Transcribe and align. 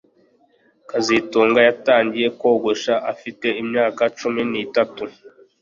kazitunga 0.89 1.59
yatangiye 1.67 2.27
kogosha 2.39 2.93
afite 3.11 3.47
imyaka 3.61 4.01
cumi 4.17 4.41
nitatu 4.51 5.03